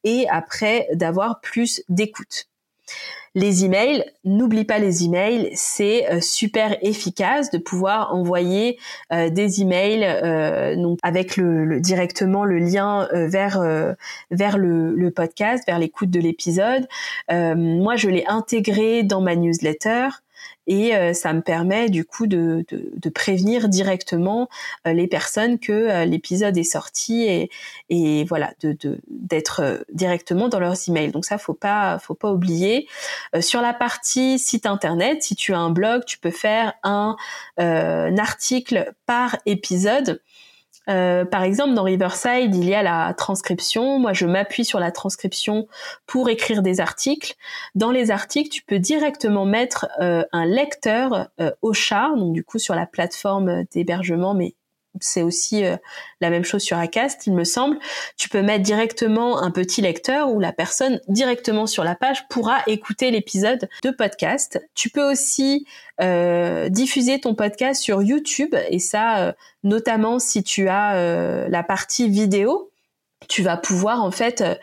[0.04, 2.48] et après d'avoir plus d'écoute.
[3.34, 8.78] Les emails, n'oublie pas les emails, c'est euh, super efficace de pouvoir envoyer
[9.12, 13.62] euh, des emails euh, donc avec le, directement le lien vers
[14.30, 16.86] vers le, le, podcast, vers l'écoute de l'épisode.
[17.30, 20.08] moi, je l'ai intégré dans ma newsletter
[20.68, 24.48] et euh, ça me permet du coup de, de, prévenir directement
[24.86, 27.50] euh, les personnes que euh, l'épisode est sorti et,
[27.88, 28.76] et voilà de
[29.08, 31.10] d'être directement dans leurs emails.
[31.10, 32.86] Donc ça faut pas faut pas oublier.
[33.40, 37.16] sur la partie site internet, si tu as un blog, tu peux faire un,
[37.56, 40.20] un article par épisode.
[40.88, 43.98] Euh, par exemple, dans Riverside, il y a la transcription.
[43.98, 45.68] Moi, je m'appuie sur la transcription
[46.06, 47.34] pour écrire des articles.
[47.74, 52.44] Dans les articles, tu peux directement mettre euh, un lecteur euh, au chat, donc du
[52.44, 54.54] coup sur la plateforme d'hébergement, mais
[55.02, 55.76] c'est aussi euh,
[56.20, 57.78] la même chose sur Acast, il me semble.
[58.16, 62.58] Tu peux mettre directement un petit lecteur où la personne directement sur la page pourra
[62.66, 64.60] écouter l'épisode de podcast.
[64.74, 65.66] Tu peux aussi
[66.00, 69.32] euh, diffuser ton podcast sur YouTube et ça, euh,
[69.64, 72.67] notamment si tu as la partie vidéo
[73.28, 74.54] tu vas pouvoir en fait euh,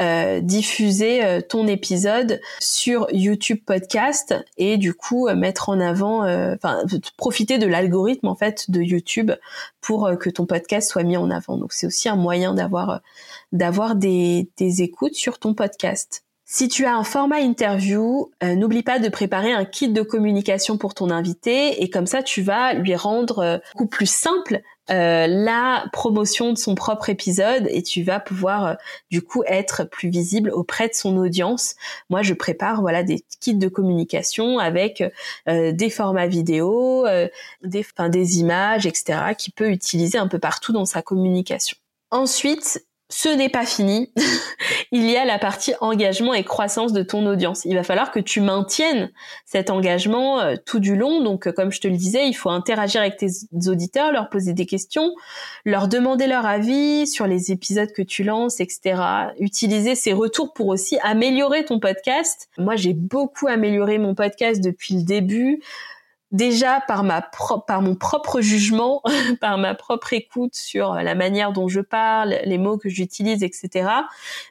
[0.00, 6.20] euh, diffuser euh, ton épisode sur YouTube Podcast et du coup mettre en avant,
[6.54, 6.82] enfin
[7.16, 9.32] profiter de l'algorithme en fait de YouTube
[9.80, 11.56] pour que ton podcast soit mis en avant.
[11.56, 13.00] Donc c'est aussi un moyen d'avoir
[13.50, 16.24] d'avoir des, des écoutes sur ton podcast.
[16.44, 20.94] Si tu as un format interview, n'oublie pas de préparer un kit de communication pour
[20.94, 26.52] ton invité et comme ça tu vas lui rendre beaucoup plus simple euh, la promotion
[26.52, 28.74] de son propre épisode et tu vas pouvoir euh,
[29.10, 31.76] du coup être plus visible auprès de son audience.
[32.10, 35.02] Moi, je prépare voilà des kits de communication avec
[35.48, 37.06] euh, des formats vidéo,
[37.62, 39.34] des, des images, etc.
[39.36, 41.76] qui peut utiliser un peu partout dans sa communication.
[42.10, 44.10] Ensuite, ce n'est pas fini.
[44.90, 47.66] il y a la partie engagement et croissance de ton audience.
[47.66, 49.10] Il va falloir que tu maintiennes
[49.44, 51.20] cet engagement euh, tout du long.
[51.22, 53.28] Donc, euh, comme je te le disais, il faut interagir avec tes
[53.66, 55.12] auditeurs, leur poser des questions,
[55.66, 59.02] leur demander leur avis sur les épisodes que tu lances, etc.
[59.38, 62.48] Utiliser ces retours pour aussi améliorer ton podcast.
[62.56, 65.60] Moi, j'ai beaucoup amélioré mon podcast depuis le début
[66.32, 67.22] déjà par ma
[67.66, 69.02] par mon propre jugement,
[69.40, 73.88] par ma propre écoute sur la manière dont je parle, les mots que j'utilise, etc.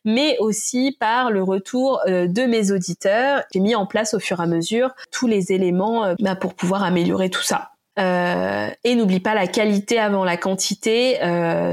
[0.05, 3.43] Mais aussi par le retour euh, de mes auditeurs.
[3.53, 6.53] J'ai mis en place au fur et à mesure tous les éléments euh, bah, pour
[6.53, 7.71] pouvoir améliorer tout ça.
[7.99, 11.17] Euh, et n'oublie pas la qualité avant la quantité.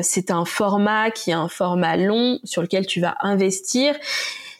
[0.02, 3.94] c'est un format qui est un format long sur lequel tu vas investir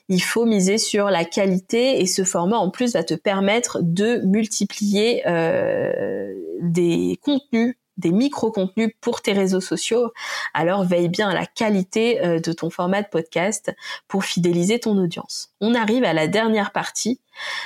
[0.09, 4.21] il faut miser sur la qualité et ce format en plus va te permettre de
[4.25, 10.12] multiplier euh, des contenus des micro-contenus pour tes réseaux sociaux,
[10.55, 13.75] alors veille bien à la qualité euh, de ton format de podcast
[14.07, 15.51] pour fidéliser ton audience.
[15.61, 17.21] On arrive à la dernière partie.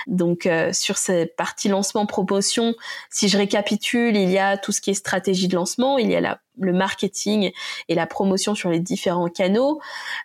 [0.07, 2.75] Donc euh, sur cette partie lancement promotion,
[3.11, 6.17] si je récapitule, il y a tout ce qui est stratégie de lancement, il y
[6.17, 7.51] a la le marketing
[7.89, 9.81] et la promotion sur les différents canaux.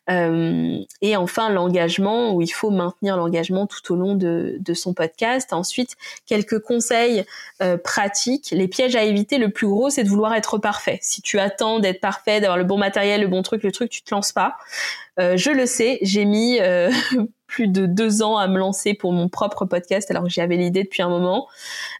[0.09, 5.53] Euh, et enfin, l'engagement, où il faut maintenir l'engagement tout au long de, son podcast.
[5.53, 7.25] Ensuite, quelques conseils
[7.61, 8.49] euh, pratiques.
[8.51, 10.99] Les pièges à éviter, le plus gros, c'est de vouloir être parfait.
[11.01, 14.01] Si tu attends d'être parfait, d'avoir le bon matériel, le bon truc, le truc, tu
[14.01, 14.57] te lances pas.
[15.19, 16.59] Euh, je le sais, j'ai mis
[17.47, 20.83] plus de deux ans à me lancer pour mon propre podcast alors que j'avais l'idée
[20.83, 21.47] depuis un moment.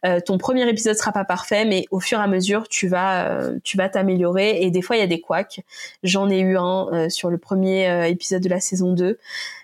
[0.06, 3.30] Euh, ton premier épisode sera pas parfait, mais au fur et à mesure, tu vas,
[3.30, 4.62] euh, tu vas t'améliorer.
[4.62, 5.62] Et des fois, il y a des couacs.
[6.04, 9.18] J'en ai eu un euh, sur le premier épisode de la saison 2.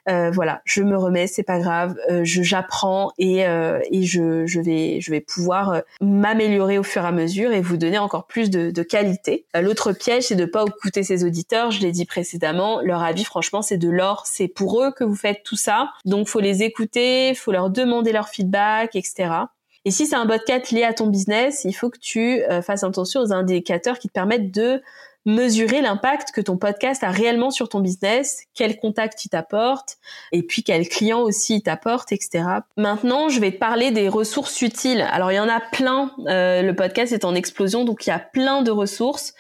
[0.07, 1.95] Voilà, je me remets, c'est pas grave.
[2.23, 7.11] je j'apprends et, et je, je vais, je vais pouvoir m'améliorer au fur et à
[7.11, 9.45] mesure et vous donner encore plus de, de qualité.
[9.59, 11.71] L'autre piège, c'est de pas écouter ses auditeurs.
[11.71, 12.81] Je l'ai dit précédemment.
[12.81, 14.23] Leur avis, franchement, c'est de l'or.
[14.25, 15.89] C'est pour eux que vous faites tout ça.
[16.05, 19.29] Donc, faut les écouter, faut leur demander leur feedback, etc.
[19.85, 22.83] Et si c'est un podcast lié à ton business, il faut que tu euh, fasses
[22.83, 24.81] attention aux indicateurs qui te permettent de
[25.25, 29.97] mesurer l'impact que ton podcast a réellement sur ton business, quel contact il t'apporte,
[30.31, 32.43] et puis quel client aussi il t'apporte, etc.
[32.77, 35.01] Maintenant, je vais te parler des ressources utiles.
[35.11, 36.11] Alors, il y en a plein.
[36.27, 39.33] Euh, le podcast est en explosion, donc il y a plein de ressources.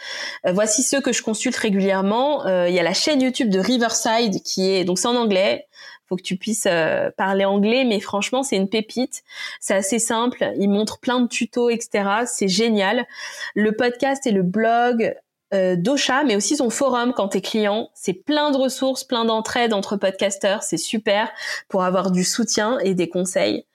[0.45, 2.45] Euh, voici ceux que je consulte régulièrement.
[2.45, 5.67] il y a la chaîne YouTube de Riverside qui est donc c'est en anglais
[6.13, 9.23] faut que tu puisses euh, parler anglais, mais franchement, c'est une pépite.
[9.59, 10.51] C'est assez simple.
[10.57, 12.25] Il montre plein de tutos, etc.
[12.25, 13.07] C'est génial.
[13.55, 15.15] Le podcast et le blog
[15.53, 17.89] euh, d'Ocha, mais aussi son forum quand t'es client.
[17.93, 20.63] C'est plein de ressources, plein d'entraide entre podcasteurs.
[20.63, 21.29] C'est super
[21.69, 23.65] pour avoir du soutien et des conseils.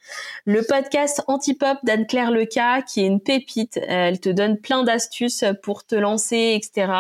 [0.45, 3.79] Le podcast Antipop d'Anne-Claire Leca, qui est une pépite.
[3.87, 6.93] Elle te donne plein d'astuces pour te lancer, etc.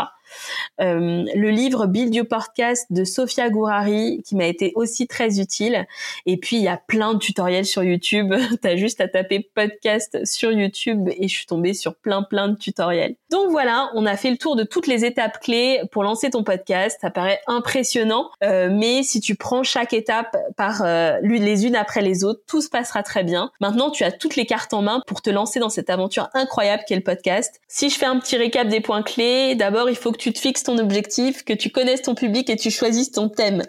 [0.80, 5.86] Euh, le livre Build Your Podcast de Sophia Gourari qui m'a été aussi très utile.
[6.26, 8.34] Et puis il y a plein de tutoriels sur YouTube.
[8.62, 12.56] T'as juste à taper podcast sur YouTube et je suis tombée sur plein plein de
[12.56, 13.16] tutoriels.
[13.30, 16.42] Donc voilà, on a fait le tour de toutes les étapes clés pour lancer ton
[16.42, 16.98] podcast.
[17.00, 22.00] Ça paraît impressionnant, euh, mais si tu prends chaque étape par euh, les unes après
[22.00, 23.50] les autres, tout se passera très bien.
[23.60, 26.82] Maintenant, tu as toutes les cartes en main pour te lancer dans cette aventure incroyable
[26.86, 27.60] qu'est le podcast.
[27.68, 30.64] Si je fais un petit récap des points clés, d'abord il faut tu te fixes
[30.64, 33.62] ton objectif, que tu connaisses ton public et tu choisisses ton thème.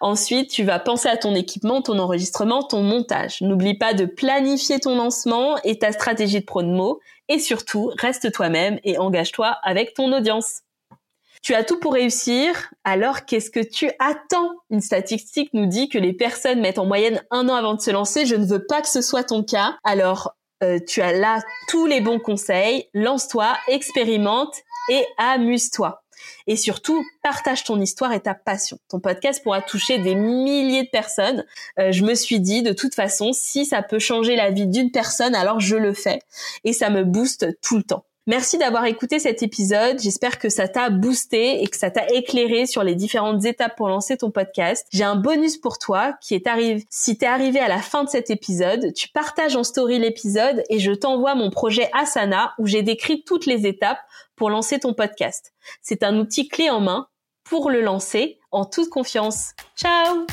[0.00, 3.42] Ensuite, tu vas penser à ton équipement, ton enregistrement, ton montage.
[3.42, 7.00] N'oublie pas de planifier ton lancement et ta stratégie de promo.
[7.28, 10.62] Et surtout, reste toi-même et engage-toi avec ton audience.
[11.42, 14.50] Tu as tout pour réussir, alors qu'est-ce que tu attends?
[14.70, 17.90] Une statistique nous dit que les personnes mettent en moyenne un an avant de se
[17.90, 18.26] lancer.
[18.26, 19.76] Je ne veux pas que ce soit ton cas.
[19.84, 22.88] Alors, euh, tu as là tous les bons conseils.
[22.94, 24.54] Lance-toi, expérimente
[24.90, 26.02] et amuse-toi.
[26.46, 28.78] Et surtout, partage ton histoire et ta passion.
[28.88, 31.44] Ton podcast pourra toucher des milliers de personnes.
[31.78, 34.90] Euh, je me suis dit, de toute façon, si ça peut changer la vie d'une
[34.90, 36.20] personne, alors je le fais.
[36.64, 38.05] Et ça me booste tout le temps.
[38.28, 40.00] Merci d'avoir écouté cet épisode.
[40.00, 43.88] J'espère que ça t'a boosté et que ça t'a éclairé sur les différentes étapes pour
[43.88, 44.84] lancer ton podcast.
[44.90, 46.84] J'ai un bonus pour toi qui est arrivé.
[46.90, 50.80] Si t'es arrivé à la fin de cet épisode, tu partages en story l'épisode et
[50.80, 54.00] je t'envoie mon projet Asana où j'ai décrit toutes les étapes
[54.34, 55.54] pour lancer ton podcast.
[55.80, 57.06] C'est un outil clé en main
[57.44, 59.52] pour le lancer en toute confiance.
[59.76, 60.26] Ciao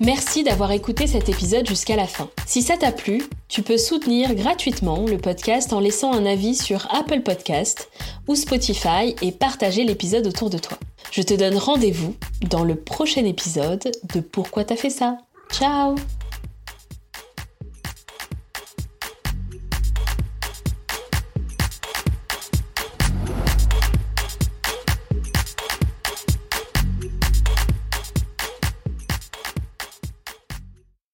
[0.00, 2.30] Merci d'avoir écouté cet épisode jusqu'à la fin.
[2.46, 6.88] Si ça t'a plu, tu peux soutenir gratuitement le podcast en laissant un avis sur
[6.90, 7.90] Apple Podcast
[8.26, 10.78] ou Spotify et partager l'épisode autour de toi.
[11.12, 12.14] Je te donne rendez-vous
[12.48, 15.18] dans le prochain épisode de Pourquoi t'as fait ça?
[15.52, 15.96] Ciao